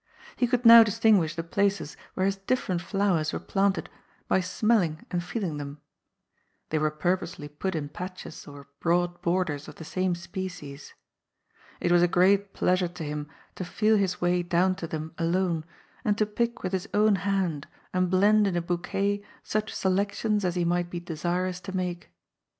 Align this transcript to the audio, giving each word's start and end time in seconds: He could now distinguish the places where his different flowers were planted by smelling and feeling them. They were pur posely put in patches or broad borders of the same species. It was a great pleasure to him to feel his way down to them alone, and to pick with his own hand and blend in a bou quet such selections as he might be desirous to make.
He 0.35 0.47
could 0.47 0.65
now 0.65 0.81
distinguish 0.81 1.35
the 1.35 1.43
places 1.43 1.95
where 2.15 2.25
his 2.25 2.37
different 2.37 2.81
flowers 2.81 3.31
were 3.33 3.39
planted 3.39 3.87
by 4.27 4.39
smelling 4.41 5.05
and 5.11 5.23
feeling 5.23 5.57
them. 5.57 5.79
They 6.71 6.79
were 6.79 6.89
pur 6.89 7.17
posely 7.17 7.47
put 7.47 7.75
in 7.75 7.87
patches 7.87 8.47
or 8.47 8.67
broad 8.79 9.21
borders 9.21 9.67
of 9.67 9.75
the 9.75 9.83
same 9.85 10.15
species. 10.15 10.95
It 11.79 11.91
was 11.91 12.01
a 12.01 12.07
great 12.07 12.51
pleasure 12.51 12.87
to 12.87 13.03
him 13.03 13.27
to 13.53 13.63
feel 13.63 13.95
his 13.95 14.19
way 14.19 14.41
down 14.41 14.73
to 14.77 14.87
them 14.87 15.13
alone, 15.19 15.65
and 16.03 16.17
to 16.17 16.25
pick 16.25 16.63
with 16.63 16.73
his 16.73 16.89
own 16.95 17.17
hand 17.17 17.67
and 17.93 18.09
blend 18.09 18.47
in 18.47 18.55
a 18.55 18.61
bou 18.63 18.79
quet 18.79 19.21
such 19.43 19.71
selections 19.71 20.43
as 20.43 20.55
he 20.55 20.65
might 20.65 20.89
be 20.89 20.99
desirous 20.99 21.59
to 21.59 21.77
make. 21.77 22.09